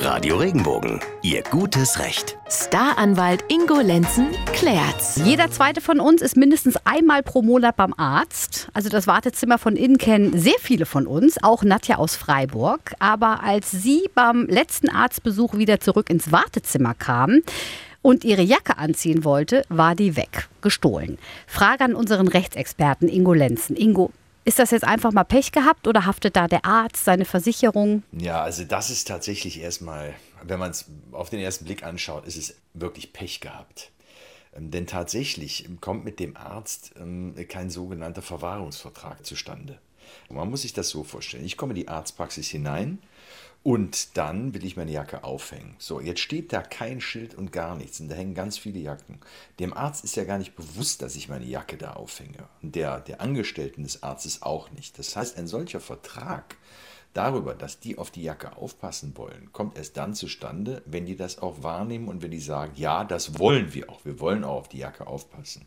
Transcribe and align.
Radio 0.00 0.36
Regenbogen, 0.36 1.00
Ihr 1.22 1.42
gutes 1.42 1.98
Recht. 1.98 2.38
Staranwalt 2.48 3.44
Ingo 3.48 3.80
Lenzen 3.80 4.28
klärt's. 4.52 5.20
Jeder 5.24 5.50
zweite 5.50 5.80
von 5.80 5.98
uns 5.98 6.22
ist 6.22 6.36
mindestens 6.36 6.76
einmal 6.84 7.24
pro 7.24 7.42
Monat 7.42 7.76
beim 7.76 7.92
Arzt. 7.96 8.68
Also 8.72 8.88
das 8.88 9.08
Wartezimmer 9.08 9.58
von 9.58 9.74
innen 9.74 9.98
kennen 9.98 10.38
sehr 10.38 10.58
viele 10.60 10.86
von 10.86 11.08
uns, 11.08 11.42
auch 11.42 11.64
Nadja 11.64 11.96
aus 11.96 12.14
Freiburg. 12.14 12.94
Aber 13.00 13.42
als 13.42 13.72
sie 13.72 14.08
beim 14.14 14.46
letzten 14.46 14.88
Arztbesuch 14.88 15.54
wieder 15.54 15.80
zurück 15.80 16.10
ins 16.10 16.30
Wartezimmer 16.30 16.94
kam, 16.94 17.40
und 18.00 18.24
ihre 18.24 18.42
Jacke 18.42 18.78
anziehen 18.78 19.24
wollte, 19.24 19.64
war 19.68 19.96
die 19.96 20.16
weg, 20.16 20.48
gestohlen. 20.62 21.18
Frage 21.48 21.84
an 21.84 21.94
unseren 21.94 22.28
Rechtsexperten 22.28 23.08
Ingo 23.08 23.34
Lenzen. 23.34 23.76
Ingo, 23.76 24.12
ist 24.48 24.58
das 24.58 24.70
jetzt 24.70 24.84
einfach 24.84 25.12
mal 25.12 25.24
Pech 25.24 25.52
gehabt 25.52 25.86
oder 25.86 26.06
haftet 26.06 26.34
da 26.34 26.48
der 26.48 26.64
Arzt, 26.64 27.04
seine 27.04 27.26
Versicherung? 27.26 28.02
Ja, 28.12 28.42
also 28.42 28.64
das 28.64 28.88
ist 28.88 29.06
tatsächlich 29.06 29.60
erstmal, 29.60 30.14
wenn 30.42 30.58
man 30.58 30.70
es 30.70 30.86
auf 31.12 31.28
den 31.28 31.38
ersten 31.38 31.66
Blick 31.66 31.84
anschaut, 31.84 32.26
ist 32.26 32.38
es 32.38 32.56
wirklich 32.72 33.12
Pech 33.12 33.40
gehabt. 33.40 33.92
Ähm, 34.56 34.70
denn 34.70 34.86
tatsächlich 34.86 35.68
kommt 35.82 36.06
mit 36.06 36.18
dem 36.18 36.34
Arzt 36.38 36.94
ähm, 36.98 37.34
kein 37.48 37.68
sogenannter 37.68 38.22
Verwahrungsvertrag 38.22 39.26
zustande. 39.26 39.78
Man 40.30 40.50
muss 40.50 40.62
sich 40.62 40.72
das 40.72 40.88
so 40.88 41.04
vorstellen. 41.04 41.44
Ich 41.44 41.56
komme 41.56 41.72
in 41.72 41.80
die 41.80 41.88
Arztpraxis 41.88 42.48
hinein 42.48 42.98
und 43.62 44.16
dann 44.16 44.54
will 44.54 44.64
ich 44.64 44.76
meine 44.76 44.92
Jacke 44.92 45.24
aufhängen. 45.24 45.74
So, 45.78 46.00
jetzt 46.00 46.20
steht 46.20 46.52
da 46.52 46.62
kein 46.62 47.00
Schild 47.00 47.34
und 47.34 47.52
gar 47.52 47.76
nichts. 47.76 48.00
Und 48.00 48.08
da 48.08 48.14
hängen 48.14 48.34
ganz 48.34 48.56
viele 48.56 48.78
Jacken. 48.78 49.18
Dem 49.58 49.74
Arzt 49.74 50.04
ist 50.04 50.16
ja 50.16 50.24
gar 50.24 50.38
nicht 50.38 50.56
bewusst, 50.56 51.02
dass 51.02 51.16
ich 51.16 51.28
meine 51.28 51.44
Jacke 51.44 51.76
da 51.76 51.92
aufhänge. 51.92 52.48
Und 52.62 52.76
der, 52.76 53.00
der 53.00 53.20
Angestellten 53.20 53.82
des 53.82 54.02
Arztes 54.02 54.42
auch 54.42 54.70
nicht. 54.70 54.98
Das 54.98 55.16
heißt, 55.16 55.36
ein 55.36 55.46
solcher 55.46 55.80
Vertrag 55.80 56.56
darüber, 57.12 57.54
dass 57.54 57.80
die 57.80 57.98
auf 57.98 58.10
die 58.10 58.22
Jacke 58.22 58.56
aufpassen 58.56 59.16
wollen, 59.16 59.50
kommt 59.52 59.76
erst 59.76 59.96
dann 59.96 60.14
zustande, 60.14 60.82
wenn 60.86 61.04
die 61.04 61.16
das 61.16 61.38
auch 61.38 61.62
wahrnehmen 61.62 62.08
und 62.08 62.22
wenn 62.22 62.30
die 62.30 62.40
sagen, 62.40 62.72
ja, 62.76 63.04
das 63.04 63.38
wollen 63.38 63.74
wir 63.74 63.90
auch. 63.90 64.04
Wir 64.04 64.20
wollen 64.20 64.44
auch 64.44 64.60
auf 64.60 64.68
die 64.68 64.78
Jacke 64.78 65.06
aufpassen. 65.06 65.66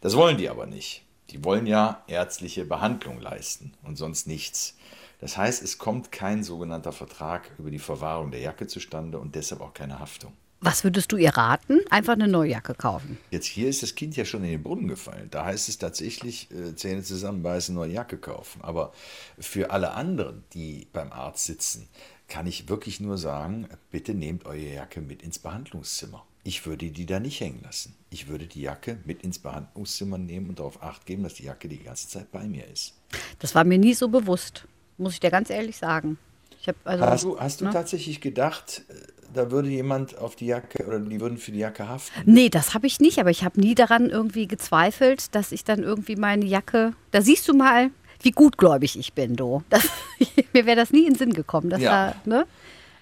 Das 0.00 0.16
wollen 0.16 0.38
die 0.38 0.48
aber 0.48 0.66
nicht. 0.66 1.05
Die 1.30 1.44
wollen 1.44 1.66
ja 1.66 2.02
ärztliche 2.06 2.64
Behandlung 2.64 3.20
leisten 3.20 3.72
und 3.82 3.96
sonst 3.96 4.26
nichts. 4.26 4.76
Das 5.20 5.36
heißt, 5.36 5.62
es 5.62 5.78
kommt 5.78 6.12
kein 6.12 6.44
sogenannter 6.44 6.92
Vertrag 6.92 7.50
über 7.58 7.70
die 7.70 7.78
Verwahrung 7.78 8.30
der 8.30 8.40
Jacke 8.40 8.66
zustande 8.66 9.18
und 9.18 9.34
deshalb 9.34 9.60
auch 9.60 9.74
keine 9.74 9.98
Haftung. 9.98 10.32
Was 10.60 10.84
würdest 10.84 11.12
du 11.12 11.16
ihr 11.16 11.36
raten? 11.36 11.80
Einfach 11.90 12.14
eine 12.14 12.28
neue 12.28 12.50
Jacke 12.50 12.74
kaufen. 12.74 13.18
Jetzt 13.30 13.46
hier 13.46 13.68
ist 13.68 13.82
das 13.82 13.94
Kind 13.94 14.16
ja 14.16 14.24
schon 14.24 14.42
in 14.42 14.50
den 14.50 14.62
Brunnen 14.62 14.88
gefallen. 14.88 15.28
Da 15.30 15.44
heißt 15.44 15.68
es 15.68 15.78
tatsächlich, 15.78 16.50
äh, 16.50 16.74
Zähne 16.74 17.02
zusammenbeißen, 17.02 17.74
neue 17.74 17.92
Jacke 17.92 18.16
kaufen. 18.16 18.62
Aber 18.62 18.92
für 19.38 19.70
alle 19.70 19.92
anderen, 19.92 20.44
die 20.54 20.86
beim 20.92 21.12
Arzt 21.12 21.44
sitzen, 21.44 21.88
kann 22.28 22.46
ich 22.46 22.68
wirklich 22.68 23.00
nur 23.00 23.18
sagen, 23.18 23.68
bitte 23.90 24.14
nehmt 24.14 24.46
eure 24.46 24.58
Jacke 24.58 25.00
mit 25.00 25.22
ins 25.22 25.38
Behandlungszimmer. 25.38 26.24
Ich 26.46 26.64
würde 26.64 26.90
die 26.90 27.06
da 27.06 27.18
nicht 27.18 27.40
hängen 27.40 27.60
lassen. 27.62 27.94
Ich 28.10 28.28
würde 28.28 28.46
die 28.46 28.62
Jacke 28.62 28.98
mit 29.04 29.22
ins 29.22 29.38
Behandlungszimmer 29.38 30.16
nehmen 30.16 30.48
und 30.48 30.60
darauf 30.60 30.82
acht 30.82 31.04
geben, 31.04 31.24
dass 31.24 31.34
die 31.34 31.44
Jacke 31.44 31.68
die 31.68 31.82
ganze 31.82 32.08
Zeit 32.08 32.30
bei 32.30 32.44
mir 32.44 32.66
ist. 32.68 32.94
Das 33.40 33.54
war 33.54 33.64
mir 33.64 33.78
nie 33.78 33.94
so 33.94 34.08
bewusst 34.08 34.66
muss 34.98 35.14
ich 35.14 35.20
dir 35.20 35.30
ganz 35.30 35.50
ehrlich 35.50 35.76
sagen. 35.76 36.18
Also, 36.84 37.04
hast 37.04 37.24
du, 37.24 37.38
hast 37.38 37.60
du 37.60 37.66
ne? 37.66 37.70
tatsächlich 37.70 38.20
gedacht, 38.20 38.82
äh, 38.88 38.94
da 39.32 39.52
würde 39.52 39.68
jemand 39.68 40.18
auf 40.18 40.34
die 40.34 40.46
Jacke 40.46 40.84
oder 40.84 40.98
die 40.98 41.20
würden 41.20 41.38
für 41.38 41.52
die 41.52 41.60
Jacke 41.60 41.88
haften? 41.88 42.22
Nee, 42.24 42.48
das 42.48 42.74
habe 42.74 42.88
ich 42.88 42.98
nicht, 42.98 43.20
aber 43.20 43.30
ich 43.30 43.44
habe 43.44 43.60
nie 43.60 43.76
daran 43.76 44.10
irgendwie 44.10 44.48
gezweifelt, 44.48 45.32
dass 45.36 45.52
ich 45.52 45.62
dann 45.62 45.84
irgendwie 45.84 46.16
meine 46.16 46.44
Jacke. 46.44 46.94
Da 47.12 47.22
siehst 47.22 47.46
du 47.46 47.54
mal, 47.54 47.90
wie 48.20 48.32
gutgläubig 48.32 48.98
ich 48.98 49.12
bin, 49.12 49.36
du. 49.36 49.62
Das, 49.70 49.88
mir 50.52 50.66
wäre 50.66 50.74
das 50.74 50.90
nie 50.90 51.06
in 51.06 51.12
den 51.12 51.18
Sinn 51.18 51.32
gekommen. 51.34 51.70
Dass 51.70 51.80
ja. 51.80 52.16
Da, 52.24 52.28
ne? 52.28 52.46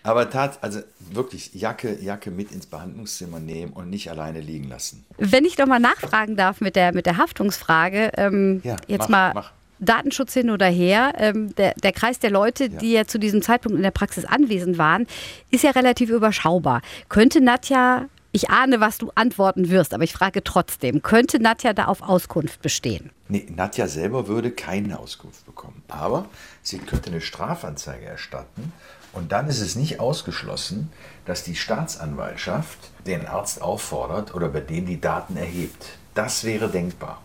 Aber 0.04 0.28
tat, 0.28 0.58
also 0.60 0.80
wirklich 0.98 1.54
Jacke, 1.54 1.98
Jacke 2.00 2.30
mit 2.30 2.52
ins 2.52 2.66
Behandlungszimmer 2.66 3.40
nehmen 3.40 3.72
und 3.72 3.88
nicht 3.88 4.10
alleine 4.10 4.40
liegen 4.40 4.68
lassen. 4.68 5.04
Wenn 5.16 5.46
ich 5.46 5.56
doch 5.56 5.66
mal 5.66 5.80
nachfragen 5.80 6.36
darf 6.36 6.60
mit 6.60 6.76
der, 6.76 6.92
mit 6.92 7.06
der 7.06 7.16
Haftungsfrage, 7.16 8.12
ähm, 8.18 8.60
ja, 8.62 8.76
jetzt 8.86 9.08
mach, 9.08 9.08
mal. 9.08 9.34
Mach 9.34 9.52
Datenschutz 9.80 10.32
hin 10.32 10.50
oder 10.50 10.66
her, 10.66 11.12
ähm, 11.18 11.54
der, 11.56 11.74
der, 11.74 11.92
Kreis 11.92 12.18
der 12.18 12.30
Leute, 12.30 12.64
ja. 12.64 12.78
die 12.78 12.92
ja 12.92 13.06
zu 13.06 13.18
diesem 13.18 13.42
Zeitpunkt 13.42 13.76
in 13.76 13.82
der 13.82 13.90
Praxis 13.90 14.24
anwesend 14.24 14.78
waren, 14.78 15.06
ist 15.50 15.64
ja 15.64 15.70
relativ 15.70 16.10
überschaubar. 16.10 16.80
Könnte 17.08 17.40
Nadja, 17.40 18.06
ich 18.32 18.50
ahne, 18.50 18.80
was 18.80 18.98
du 18.98 19.10
antworten 19.14 19.70
wirst, 19.70 19.92
aber 19.92 20.04
ich 20.04 20.12
frage 20.12 20.44
trotzdem, 20.44 21.02
könnte 21.02 21.40
Nadja 21.40 21.72
da 21.72 21.86
auf 21.86 22.02
Auskunft 22.02 22.62
bestehen? 22.62 23.10
Nee, 23.28 23.46
Nadja 23.54 23.88
selber 23.88 24.28
würde 24.28 24.52
keine 24.52 24.98
Auskunft 24.98 25.44
bekommen. 25.44 25.82
Aber 25.88 26.26
sie 26.62 26.78
könnte 26.78 27.10
eine 27.10 27.20
Strafanzeige 27.20 28.06
erstatten 28.06 28.72
und 29.14 29.32
dann 29.32 29.48
ist 29.48 29.60
es 29.60 29.76
nicht 29.76 30.00
ausgeschlossen, 30.00 30.90
dass 31.24 31.44
die 31.44 31.54
Staatsanwaltschaft 31.54 32.78
den 33.06 33.26
Arzt 33.26 33.62
auffordert 33.62 34.34
oder 34.34 34.48
bei 34.48 34.60
dem 34.60 34.86
die 34.86 35.00
Daten 35.00 35.36
erhebt. 35.36 35.98
Das 36.14 36.44
wäre 36.44 36.68
denkbar. 36.68 37.20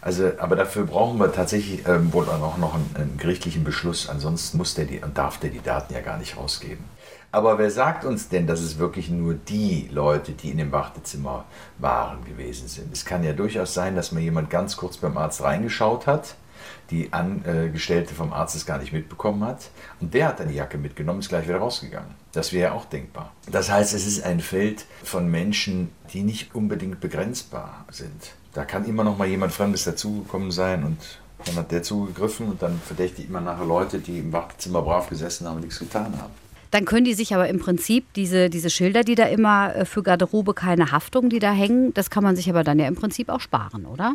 Also, 0.00 0.30
aber 0.38 0.54
dafür 0.54 0.84
brauchen 0.84 1.18
wir 1.18 1.32
tatsächlich 1.32 1.86
ähm, 1.88 2.12
wohl 2.12 2.28
auch 2.28 2.58
noch 2.58 2.74
einen, 2.74 2.94
einen, 2.94 3.16
gerichtlichen 3.18 3.64
Beschluss. 3.64 4.08
Ansonsten 4.08 4.58
muss 4.58 4.74
der 4.74 4.84
die, 4.84 5.00
darf 5.14 5.38
der 5.38 5.50
die 5.50 5.62
Daten 5.62 5.94
ja 5.94 6.00
gar 6.00 6.18
nicht 6.18 6.36
rausgeben. 6.36 6.84
Aber 7.32 7.58
wer 7.58 7.70
sagt 7.70 8.04
uns 8.04 8.28
denn, 8.28 8.46
dass 8.46 8.60
es 8.60 8.78
wirklich 8.78 9.10
nur 9.10 9.34
die 9.34 9.88
Leute, 9.90 10.32
die 10.32 10.50
in 10.50 10.58
dem 10.58 10.70
Wartezimmer 10.70 11.44
waren, 11.78 12.24
gewesen 12.24 12.68
sind? 12.68 12.92
Es 12.92 13.04
kann 13.04 13.24
ja 13.24 13.32
durchaus 13.32 13.74
sein, 13.74 13.96
dass 13.96 14.12
mal 14.12 14.20
jemand 14.20 14.48
ganz 14.48 14.76
kurz 14.76 14.96
beim 14.96 15.18
Arzt 15.18 15.42
reingeschaut 15.42 16.06
hat, 16.06 16.36
die 16.90 17.12
Angestellte 17.12 18.14
vom 18.14 18.32
Arzt 18.32 18.56
es 18.56 18.66
gar 18.66 18.78
nicht 18.78 18.92
mitbekommen 18.92 19.44
hat 19.44 19.70
und 20.00 20.14
der 20.14 20.28
hat 20.28 20.40
dann 20.40 20.48
die 20.48 20.54
Jacke 20.54 20.78
mitgenommen, 20.78 21.20
ist 21.20 21.28
gleich 21.28 21.48
wieder 21.48 21.58
rausgegangen. 21.58 22.10
Das 22.32 22.52
wäre 22.52 22.70
ja 22.70 22.72
auch 22.74 22.84
denkbar. 22.84 23.32
Das 23.50 23.70
heißt, 23.70 23.94
es 23.94 24.06
ist 24.06 24.24
ein 24.24 24.40
Feld 24.40 24.84
von 25.02 25.30
Menschen, 25.30 25.90
die 26.12 26.22
nicht 26.22 26.54
unbedingt 26.54 27.00
begrenzbar 27.00 27.84
sind. 27.90 28.34
Da 28.52 28.64
kann 28.64 28.84
immer 28.84 29.04
noch 29.04 29.18
mal 29.18 29.28
jemand 29.28 29.52
Fremdes 29.52 29.84
dazugekommen 29.84 30.50
sein 30.50 30.84
und 30.84 30.98
dann 31.44 31.56
hat 31.56 31.72
der 31.72 31.82
zugegriffen 31.82 32.48
und 32.48 32.62
dann 32.62 32.80
verdächtigt 32.84 33.28
immer 33.28 33.40
nachher 33.40 33.66
Leute, 33.66 33.98
die 33.98 34.18
im 34.18 34.32
Wartezimmer 34.32 34.82
brav 34.82 35.08
gesessen 35.08 35.46
haben 35.46 35.56
und 35.56 35.62
nichts 35.62 35.78
getan 35.78 36.18
haben. 36.20 36.32
Dann 36.70 36.84
können 36.84 37.04
die 37.04 37.14
sich 37.14 37.34
aber 37.34 37.48
im 37.48 37.58
Prinzip 37.58 38.12
diese, 38.14 38.50
diese 38.50 38.70
Schilder, 38.70 39.02
die 39.02 39.14
da 39.14 39.24
immer 39.24 39.74
äh, 39.74 39.84
für 39.84 40.02
Garderobe 40.02 40.54
keine 40.54 40.90
Haftung, 40.90 41.28
die 41.28 41.38
da 41.38 41.52
hängen, 41.52 41.94
das 41.94 42.10
kann 42.10 42.24
man 42.24 42.36
sich 42.36 42.50
aber 42.50 42.64
dann 42.64 42.78
ja 42.78 42.88
im 42.88 42.96
Prinzip 42.96 43.28
auch 43.28 43.40
sparen, 43.40 43.86
oder? 43.86 44.14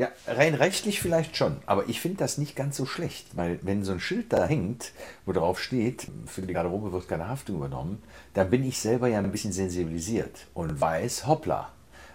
Ja, 0.00 0.08
rein 0.26 0.54
rechtlich 0.54 0.98
vielleicht 0.98 1.36
schon, 1.36 1.58
aber 1.66 1.90
ich 1.90 2.00
finde 2.00 2.16
das 2.16 2.38
nicht 2.38 2.56
ganz 2.56 2.78
so 2.78 2.86
schlecht, 2.86 3.36
weil 3.36 3.58
wenn 3.60 3.84
so 3.84 3.92
ein 3.92 4.00
Schild 4.00 4.32
da 4.32 4.46
hängt, 4.46 4.92
wo 5.26 5.32
drauf 5.32 5.60
steht, 5.60 6.06
für 6.24 6.40
die 6.40 6.54
Garderobe 6.54 6.90
wird 6.90 7.06
keine 7.06 7.28
Haftung 7.28 7.56
übernommen, 7.56 8.02
dann 8.32 8.48
bin 8.48 8.64
ich 8.64 8.78
selber 8.78 9.08
ja 9.08 9.18
ein 9.18 9.30
bisschen 9.30 9.52
sensibilisiert 9.52 10.46
und 10.54 10.80
weiß, 10.80 11.26
hoppla, 11.26 11.70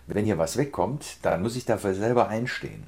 wenn 0.08 0.26
hier 0.26 0.40
was 0.40 0.58
wegkommt, 0.58 1.18
dann 1.22 1.44
muss 1.44 1.56
ich 1.56 1.66
dafür 1.66 1.94
selber 1.94 2.28
einstehen. 2.28 2.86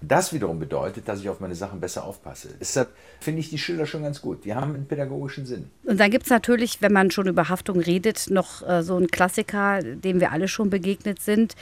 Und 0.00 0.12
das 0.12 0.32
wiederum 0.32 0.60
bedeutet, 0.60 1.08
dass 1.08 1.18
ich 1.18 1.28
auf 1.28 1.40
meine 1.40 1.56
Sachen 1.56 1.80
besser 1.80 2.04
aufpasse. 2.04 2.50
Deshalb 2.60 2.90
finde 3.18 3.40
ich 3.40 3.50
die 3.50 3.58
Schilder 3.58 3.86
schon 3.86 4.04
ganz 4.04 4.20
gut. 4.20 4.44
Die 4.44 4.54
haben 4.54 4.76
einen 4.76 4.86
pädagogischen 4.86 5.44
Sinn. 5.44 5.72
Und 5.82 5.98
dann 5.98 6.12
gibt 6.12 6.22
es 6.22 6.30
natürlich, 6.30 6.80
wenn 6.82 6.92
man 6.92 7.10
schon 7.10 7.26
über 7.26 7.48
Haftung 7.48 7.80
redet, 7.80 8.30
noch 8.30 8.64
äh, 8.64 8.84
so 8.84 8.94
einen 8.94 9.08
Klassiker, 9.08 9.82
dem 9.82 10.20
wir 10.20 10.30
alle 10.30 10.46
schon 10.46 10.70
begegnet 10.70 11.20
sind. 11.20 11.56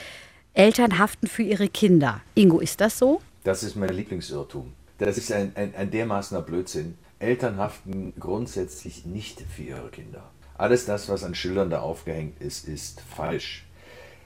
Eltern 0.55 0.97
haften 0.97 1.27
für 1.27 1.43
ihre 1.43 1.67
Kinder. 1.67 2.21
Ingo, 2.33 2.61
ist 2.61 2.79
das 2.79 2.97
so? 2.97 3.19
Das 3.43 3.61
ist 3.61 3.75
mein 3.75 3.89
Lieblingsirrtum. 3.89 4.71
Das 4.99 5.17
ist 5.17 5.29
ein, 5.33 5.51
ein, 5.55 5.75
ein 5.75 5.91
dermaßener 5.91 6.41
Blödsinn. 6.41 6.97
Eltern 7.19 7.57
haften 7.57 8.13
grundsätzlich 8.17 9.05
nicht 9.05 9.41
für 9.53 9.63
ihre 9.63 9.89
Kinder. 9.89 10.31
Alles 10.57 10.85
das, 10.85 11.09
was 11.09 11.25
an 11.25 11.35
Schildern 11.35 11.69
da 11.69 11.81
aufgehängt 11.81 12.41
ist, 12.41 12.69
ist 12.69 13.01
falsch. 13.01 13.65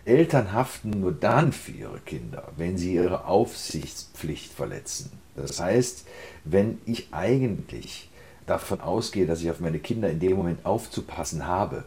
Eltern 0.06 0.54
haften 0.54 0.92
nur 0.92 1.14
dann 1.14 1.52
für 1.52 1.72
ihre 1.72 2.00
Kinder, 2.00 2.52
wenn 2.58 2.78
sie 2.78 2.94
ihre 2.94 3.26
Aufsichtspflicht 3.26 4.54
verletzen. 4.54 5.12
Das 5.36 5.60
heißt, 5.60 6.06
wenn 6.44 6.78
ich 6.86 7.08
eigentlich 7.12 8.08
davon 8.46 8.82
ausgehe, 8.82 9.26
dass 9.26 9.42
ich 9.42 9.50
auf 9.50 9.62
meine 9.62 9.80
Kinder 9.80 10.12
in 10.12 10.20
dem 10.20 10.38
Moment 10.38 10.64
aufzupassen 10.64 11.48
habe 11.48 11.86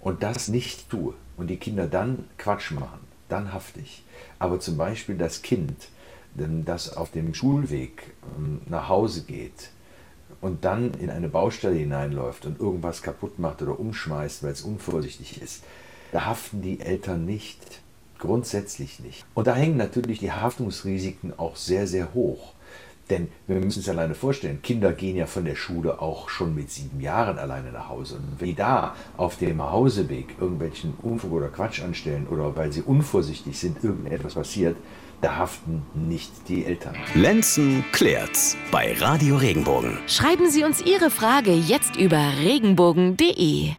und 0.00 0.22
das 0.22 0.48
nicht 0.48 0.90
tue 0.90 1.14
und 1.38 1.46
die 1.46 1.56
Kinder 1.56 1.86
dann 1.86 2.28
Quatsch 2.36 2.72
machen, 2.72 3.09
dann 3.32 3.52
hafte 3.52 3.80
ich. 3.80 4.04
Aber 4.38 4.60
zum 4.60 4.76
Beispiel 4.76 5.16
das 5.16 5.42
Kind, 5.42 5.88
das 6.34 6.96
auf 6.96 7.10
dem 7.10 7.34
Schulweg 7.34 8.12
ähm, 8.38 8.60
nach 8.66 8.88
Hause 8.88 9.22
geht 9.22 9.70
und 10.40 10.64
dann 10.64 10.94
in 10.94 11.10
eine 11.10 11.28
Baustelle 11.28 11.76
hineinläuft 11.76 12.46
und 12.46 12.60
irgendwas 12.60 13.02
kaputt 13.02 13.38
macht 13.38 13.62
oder 13.62 13.78
umschmeißt, 13.78 14.42
weil 14.42 14.52
es 14.52 14.62
unvorsichtig 14.62 15.42
ist, 15.42 15.62
da 16.12 16.26
haften 16.26 16.62
die 16.62 16.80
Eltern 16.80 17.24
nicht. 17.24 17.80
Grundsätzlich 18.18 19.00
nicht. 19.00 19.24
Und 19.32 19.46
da 19.46 19.54
hängen 19.54 19.78
natürlich 19.78 20.18
die 20.18 20.32
Haftungsrisiken 20.32 21.38
auch 21.38 21.56
sehr, 21.56 21.86
sehr 21.86 22.12
hoch. 22.12 22.52
Denn 23.10 23.28
wir 23.46 23.56
müssen 23.56 23.80
uns 23.80 23.88
alleine 23.88 24.14
vorstellen, 24.14 24.62
Kinder 24.62 24.92
gehen 24.92 25.16
ja 25.16 25.26
von 25.26 25.44
der 25.44 25.56
Schule 25.56 26.00
auch 26.00 26.28
schon 26.28 26.54
mit 26.54 26.70
sieben 26.70 27.00
Jahren 27.00 27.38
alleine 27.38 27.72
nach 27.72 27.88
Hause. 27.88 28.16
Und 28.16 28.40
wenn 28.40 28.48
die 28.48 28.54
da 28.54 28.94
auf 29.16 29.36
dem 29.36 29.60
Hauseweg 29.62 30.36
irgendwelchen 30.40 30.94
Unfug 31.02 31.32
oder 31.32 31.48
Quatsch 31.48 31.82
anstellen 31.82 32.26
oder 32.28 32.56
weil 32.56 32.72
sie 32.72 32.82
unvorsichtig 32.82 33.58
sind, 33.58 33.82
irgendetwas 33.82 34.34
passiert, 34.34 34.76
da 35.20 35.36
haften 35.36 35.82
nicht 35.94 36.30
die 36.48 36.64
Eltern. 36.64 36.96
Lenzen 37.14 37.84
klärt's 37.92 38.56
bei 38.70 38.94
Radio 38.94 39.36
Regenbogen. 39.36 39.98
Schreiben 40.06 40.48
Sie 40.48 40.64
uns 40.64 40.80
Ihre 40.80 41.10
Frage 41.10 41.52
jetzt 41.52 41.96
über 41.96 42.22
regenbogen.de. 42.42 43.72